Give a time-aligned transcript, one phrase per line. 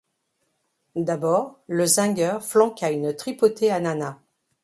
[0.95, 4.19] D'abord, le zingueur flanqua une tripotée à Nana.